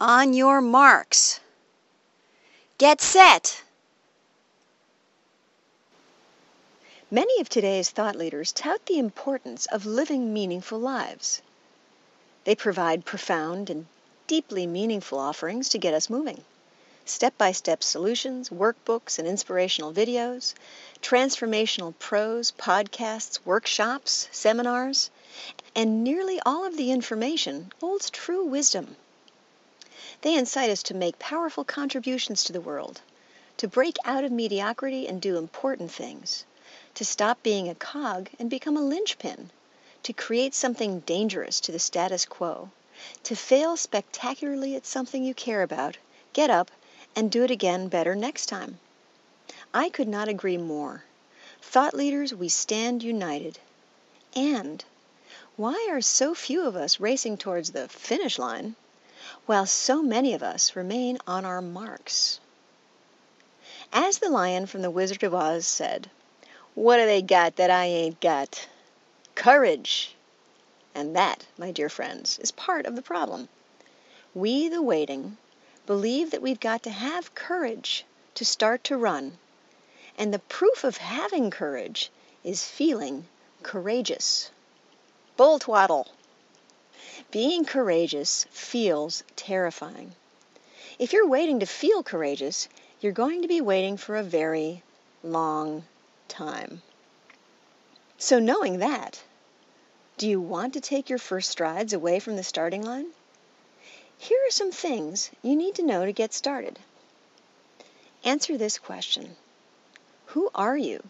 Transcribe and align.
On 0.00 0.32
your 0.32 0.60
marks. 0.60 1.40
Get 2.78 3.00
set. 3.00 3.64
Many 7.10 7.40
of 7.40 7.48
today's 7.48 7.90
thought 7.90 8.14
leaders 8.14 8.52
tout 8.52 8.86
the 8.86 9.00
importance 9.00 9.66
of 9.66 9.86
living 9.86 10.32
meaningful 10.32 10.78
lives. 10.78 11.42
They 12.44 12.54
provide 12.54 13.06
profound 13.06 13.70
and 13.70 13.86
deeply 14.28 14.68
meaningful 14.68 15.18
offerings 15.18 15.68
to 15.70 15.78
get 15.78 15.94
us 15.94 16.08
moving 16.08 16.44
step 17.04 17.36
by 17.36 17.50
step 17.50 17.82
solutions, 17.82 18.50
workbooks, 18.50 19.18
and 19.18 19.26
inspirational 19.26 19.92
videos, 19.92 20.54
transformational 21.02 21.98
prose, 21.98 22.52
podcasts, 22.52 23.40
workshops, 23.44 24.28
seminars, 24.30 25.10
and 25.74 26.04
nearly 26.04 26.38
all 26.46 26.64
of 26.64 26.76
the 26.76 26.92
information 26.92 27.72
holds 27.80 28.10
true 28.10 28.44
wisdom. 28.44 28.94
They 30.22 30.34
incite 30.34 30.70
us 30.70 30.82
to 30.84 30.94
make 30.94 31.20
powerful 31.20 31.62
contributions 31.62 32.42
to 32.44 32.52
the 32.52 32.60
world, 32.60 33.00
to 33.58 33.68
break 33.68 33.96
out 34.04 34.24
of 34.24 34.32
mediocrity 34.32 35.06
and 35.06 35.22
do 35.22 35.36
important 35.36 35.92
things, 35.92 36.44
to 36.94 37.04
stop 37.04 37.40
being 37.44 37.68
a 37.68 37.74
cog 37.76 38.28
and 38.36 38.50
become 38.50 38.76
a 38.76 38.82
linchpin, 38.82 39.50
to 40.02 40.12
create 40.12 40.54
something 40.54 41.00
dangerous 41.00 41.60
to 41.60 41.70
the 41.70 41.78
status 41.78 42.24
quo, 42.24 42.70
to 43.22 43.36
fail 43.36 43.76
spectacularly 43.76 44.74
at 44.74 44.86
something 44.86 45.22
you 45.22 45.34
care 45.34 45.62
about, 45.62 45.98
get 46.32 46.50
up, 46.50 46.72
and 47.14 47.30
do 47.30 47.44
it 47.44 47.50
again 47.52 47.86
better 47.86 48.16
next 48.16 48.46
time. 48.46 48.80
I 49.72 49.88
could 49.88 50.08
not 50.08 50.26
agree 50.26 50.56
more. 50.56 51.04
Thought 51.62 51.94
leaders, 51.94 52.34
we 52.34 52.48
stand 52.48 53.04
united. 53.04 53.60
And 54.34 54.84
why 55.54 55.86
are 55.90 56.00
so 56.00 56.34
few 56.34 56.66
of 56.66 56.74
us 56.74 56.98
racing 56.98 57.36
towards 57.36 57.70
the 57.70 57.86
finish 57.88 58.36
line 58.36 58.74
while 59.46 59.66
so 59.66 60.02
many 60.02 60.34
of 60.34 60.42
us 60.42 60.76
remain 60.76 61.18
on 61.26 61.44
our 61.44 61.62
marks? 61.62 62.40
As 63.92 64.18
the 64.18 64.28
lion 64.28 64.66
from 64.66 64.82
The 64.82 64.90
Wizard 64.90 65.22
of 65.22 65.34
Oz 65.34 65.66
said, 65.66 66.10
What 66.74 66.98
do 66.98 67.06
they 67.06 67.22
got 67.22 67.56
that 67.56 67.70
I 67.70 67.86
ain't 67.86 68.20
got? 68.20 68.66
Courage! 69.34 70.14
And 70.94 71.16
that, 71.16 71.46
my 71.56 71.70
dear 71.70 71.88
friends, 71.88 72.38
is 72.38 72.50
part 72.50 72.84
of 72.84 72.96
the 72.96 73.02
problem. 73.02 73.48
We, 74.34 74.68
the 74.68 74.82
waiting, 74.82 75.38
believe 75.86 76.32
that 76.32 76.42
we've 76.42 76.60
got 76.60 76.82
to 76.82 76.90
have 76.90 77.34
courage 77.34 78.04
to 78.34 78.44
start 78.44 78.84
to 78.84 78.96
run. 78.96 79.38
And 80.18 80.34
the 80.34 80.38
proof 80.38 80.84
of 80.84 80.98
having 80.98 81.50
courage 81.50 82.10
is 82.44 82.64
feeling 82.64 83.26
courageous. 83.62 84.50
Bull 85.36 85.58
twaddle. 85.58 86.08
Being 87.30 87.64
courageous 87.64 88.44
feels 88.50 89.22
terrifying. 89.36 90.14
If 90.98 91.12
you're 91.12 91.28
waiting 91.28 91.60
to 91.60 91.66
feel 91.66 92.02
courageous, 92.02 92.68
you're 93.00 93.12
going 93.12 93.42
to 93.42 93.48
be 93.48 93.60
waiting 93.60 93.96
for 93.96 94.16
a 94.16 94.22
very 94.22 94.82
long 95.22 95.84
time. 96.26 96.82
So, 98.16 98.40
knowing 98.40 98.78
that, 98.78 99.22
do 100.16 100.28
you 100.28 100.40
want 100.40 100.72
to 100.74 100.80
take 100.80 101.08
your 101.08 101.20
first 101.20 101.50
strides 101.50 101.92
away 101.92 102.18
from 102.18 102.34
the 102.34 102.42
starting 102.42 102.82
line? 102.82 103.06
Here 104.18 104.40
are 104.48 104.50
some 104.50 104.72
things 104.72 105.30
you 105.42 105.54
need 105.54 105.76
to 105.76 105.86
know 105.86 106.04
to 106.04 106.12
get 106.12 106.34
started. 106.34 106.80
Answer 108.24 108.58
this 108.58 108.78
question 108.78 109.36
Who 110.26 110.50
are 110.52 110.76
you? 110.76 111.04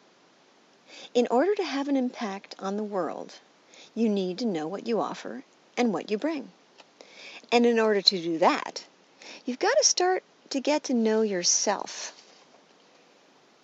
In 1.15 1.27
order 1.31 1.55
to 1.55 1.65
have 1.65 1.89
an 1.89 1.97
impact 1.97 2.55
on 2.59 2.77
the 2.77 2.85
world, 2.85 3.37
you 3.95 4.11
need 4.11 4.39
to 4.41 4.45
know 4.45 4.69
what 4.69 4.87
you 4.87 5.01
offer 5.01 5.45
and 5.79 5.95
what 5.95 6.11
you 6.11 6.19
bring. 6.19 6.51
And 7.51 7.65
in 7.65 7.79
order 7.79 8.03
to 8.03 8.21
do 8.21 8.39
that, 8.39 8.85
you've 9.47 9.59
got 9.59 9.75
to 9.79 9.85
start 9.85 10.23
to 10.51 10.61
get 10.61 10.85
to 10.85 10.95
know 10.95 11.23
yourself. 11.23 12.13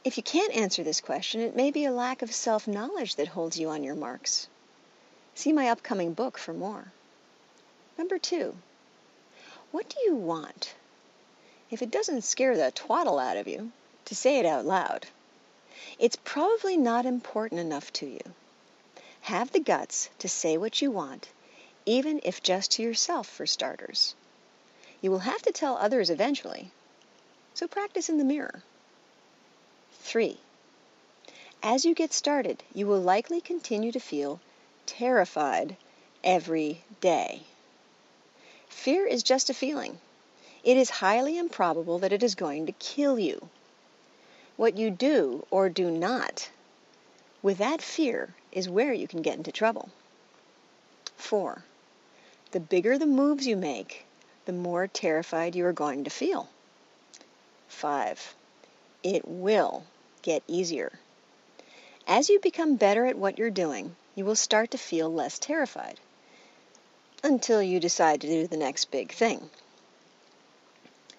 If 0.04 0.16
you 0.16 0.22
can't 0.22 0.54
answer 0.54 0.82
this 0.82 1.00
question, 1.00 1.40
it 1.40 1.56
may 1.56 1.70
be 1.70 1.84
a 1.84 1.92
lack 1.92 2.22
of 2.22 2.32
self 2.32 2.68
knowledge 2.68 3.16
that 3.16 3.28
holds 3.28 3.58
you 3.58 3.68
on 3.68 3.82
your 3.82 3.94
marks. 3.94 4.48
See 5.34 5.52
my 5.52 5.68
upcoming 5.68 6.14
book 6.14 6.38
for 6.38 6.54
more. 6.54 6.92
Number 7.98 8.18
two, 8.18 8.54
what 9.72 9.88
do 9.88 9.96
you 10.04 10.14
want? 10.14 10.74
If 11.70 11.82
it 11.82 11.90
doesn't 11.90 12.22
scare 12.22 12.56
the 12.56 12.70
twaddle 12.70 13.18
out 13.18 13.36
of 13.36 13.48
you 13.48 13.72
to 14.04 14.14
say 14.14 14.38
it 14.38 14.46
out 14.46 14.64
loud, 14.64 15.06
it's 15.98 16.16
probably 16.16 16.76
not 16.76 17.06
important 17.06 17.60
enough 17.60 17.92
to 17.94 18.06
you. 18.06 18.20
Have 19.22 19.50
the 19.52 19.60
guts 19.60 20.10
to 20.20 20.28
say 20.28 20.56
what 20.56 20.80
you 20.80 20.90
want, 20.90 21.28
even 21.86 22.20
if 22.22 22.42
just 22.42 22.72
to 22.72 22.82
yourself 22.82 23.28
for 23.28 23.46
starters. 23.46 24.14
You 25.00 25.10
will 25.10 25.20
have 25.20 25.42
to 25.42 25.52
tell 25.52 25.76
others 25.76 26.10
eventually, 26.10 26.70
so 27.52 27.66
practice 27.68 28.08
in 28.08 28.18
the 28.18 28.24
mirror. 28.24 28.62
3. 30.00 30.38
As 31.62 31.84
you 31.84 31.94
get 31.94 32.12
started, 32.12 32.62
you 32.74 32.86
will 32.86 33.00
likely 33.00 33.40
continue 33.40 33.92
to 33.92 34.00
feel 34.00 34.40
terrified 34.86 35.76
every 36.22 36.82
day. 37.00 37.42
Fear 38.68 39.06
is 39.06 39.22
just 39.22 39.50
a 39.50 39.54
feeling. 39.54 39.98
It 40.62 40.76
is 40.76 40.90
highly 40.90 41.38
improbable 41.38 41.98
that 42.00 42.12
it 42.12 42.22
is 42.22 42.34
going 42.34 42.66
to 42.66 42.72
kill 42.72 43.18
you. 43.18 43.48
What 44.56 44.76
you 44.78 44.90
do 44.90 45.46
or 45.50 45.68
do 45.68 45.90
not 45.90 46.48
with 47.44 47.58
that 47.58 47.82
fear 47.82 48.34
is 48.52 48.70
where 48.70 48.94
you 48.94 49.06
can 49.06 49.20
get 49.20 49.36
into 49.36 49.52
trouble. 49.52 49.90
4. 51.18 51.62
The 52.54 52.60
bigger 52.60 52.96
the 52.98 53.06
moves 53.06 53.48
you 53.48 53.56
make, 53.56 54.06
the 54.44 54.52
more 54.52 54.86
terrified 54.86 55.56
you 55.56 55.66
are 55.66 55.72
going 55.72 56.04
to 56.04 56.10
feel. 56.10 56.48
5. 57.66 58.32
It 59.02 59.26
will 59.26 59.82
get 60.22 60.44
easier. 60.46 60.92
As 62.06 62.28
you 62.28 62.38
become 62.38 62.76
better 62.76 63.06
at 63.06 63.18
what 63.18 63.38
you're 63.38 63.50
doing, 63.50 63.96
you 64.14 64.24
will 64.24 64.36
start 64.36 64.70
to 64.70 64.78
feel 64.78 65.12
less 65.12 65.40
terrified 65.40 65.98
until 67.24 67.60
you 67.60 67.80
decide 67.80 68.20
to 68.20 68.28
do 68.28 68.46
the 68.46 68.56
next 68.56 68.92
big 68.92 69.10
thing. 69.10 69.50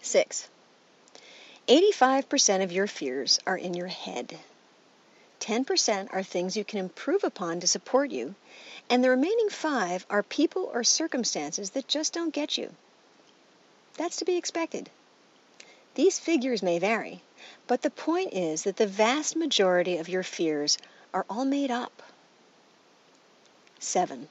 6. 0.02 0.48
85% 1.68 2.64
of 2.64 2.72
your 2.72 2.88
fears 2.88 3.42
are 3.46 3.58
in 3.58 3.74
your 3.74 3.88
head. 3.88 4.40
10% 5.40 6.14
are 6.14 6.24
things 6.24 6.58
you 6.58 6.64
can 6.64 6.80
improve 6.80 7.24
upon 7.24 7.60
to 7.60 7.68
support 7.68 8.12
you, 8.12 8.36
and 8.90 9.04
the 9.04 9.10
remaining 9.10 9.50
5 9.50 10.06
are 10.10 10.24
people 10.24 10.70
or 10.74 10.84
circumstances 10.84 11.72
that 11.72 11.88
just 11.88 12.14
don't 12.14 12.34
get 12.34 12.58
you. 12.58 12.72
That's 13.98 14.18
to 14.18 14.26
be 14.26 14.38
expected. 14.38 14.90
These 15.96 16.20
figures 16.20 16.62
may 16.62 16.80
vary, 16.80 17.22
but 17.68 17.82
the 17.82 17.90
point 17.90 18.34
is 18.34 18.64
that 18.64 18.78
the 18.78 18.88
vast 18.88 19.36
majority 19.36 19.98
of 19.98 20.10
your 20.10 20.24
fears 20.24 20.78
are 21.14 21.26
all 21.30 21.46
made 21.46 21.72
up. 21.72 22.02
7. 23.80 24.28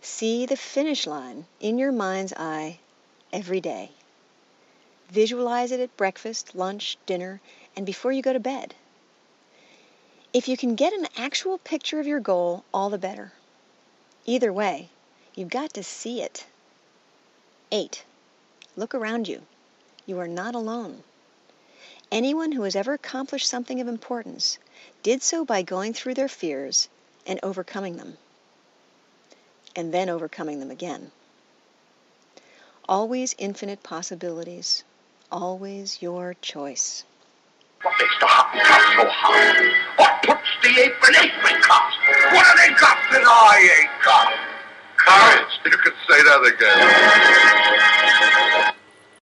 See 0.00 0.46
the 0.46 0.56
finish 0.56 1.06
line 1.06 1.44
in 1.60 1.78
your 1.78 1.92
mind's 1.92 2.32
eye 2.32 2.78
every 3.32 3.60
day. 3.60 3.90
Visualize 5.10 5.72
it 5.72 5.80
at 5.80 5.96
breakfast, 5.96 6.54
lunch, 6.54 6.96
dinner, 7.04 7.40
and 7.76 7.84
before 7.84 8.12
you 8.12 8.22
go 8.22 8.32
to 8.32 8.40
bed. 8.40 8.74
If 10.32 10.48
you 10.48 10.56
can 10.56 10.74
get 10.76 10.92
an 10.92 11.08
actual 11.16 11.58
picture 11.58 12.00
of 12.00 12.06
your 12.06 12.20
goal, 12.20 12.64
all 12.72 12.88
the 12.88 12.98
better. 12.98 13.32
Either 14.24 14.52
way, 14.52 14.88
you've 15.34 15.50
got 15.50 15.74
to 15.74 15.82
see 15.82 16.22
it. 16.22 16.46
8. 17.70 18.04
Look 18.76 18.94
around 18.94 19.28
you. 19.28 19.42
You 20.06 20.18
are 20.20 20.28
not 20.28 20.54
alone. 20.54 21.02
Anyone 22.10 22.52
who 22.52 22.62
has 22.62 22.76
ever 22.76 22.94
accomplished 22.94 23.46
something 23.46 23.80
of 23.80 23.88
importance 23.88 24.58
did 25.02 25.22
so 25.22 25.44
by 25.44 25.62
going 25.62 25.92
through 25.92 26.14
their 26.14 26.28
fears 26.28 26.88
and 27.26 27.38
overcoming 27.42 27.96
them 27.96 28.16
and 29.74 29.92
then 29.92 30.08
overcoming 30.08 30.60
them 30.60 30.70
again. 30.70 31.10
Always 32.88 33.34
infinite 33.38 33.82
possibilities, 33.82 34.84
always 35.30 36.02
your 36.02 36.34
choice. 36.40 37.04
What 37.82 37.94
makes 37.98 38.14
the 38.20 38.26
hot 38.26 38.54
Hottentot 38.54 38.94
so 38.94 39.10
hot? 39.10 39.98
What 39.98 40.22
puts 40.22 40.50
the 40.62 40.70
apron 40.70 41.14
apricot? 41.18 41.90
What 42.30 42.46
have 42.46 42.58
they 42.62 42.70
got 42.78 42.94
that 43.10 43.26
I 43.26 43.58
ain't 43.58 43.90
got? 44.06 44.30
Courage. 45.02 45.50
You 45.66 45.74
say 46.06 46.22
that 46.22 46.42
again. 46.46 47.11